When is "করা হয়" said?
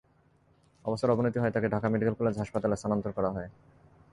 3.17-3.49